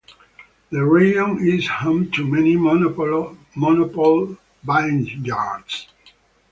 The 0.71 0.83
region 0.83 1.47
is 1.47 1.67
home 1.67 2.09
to 2.13 2.25
many 2.25 2.55
monopole 2.57 3.37
vineyards. 4.65 5.89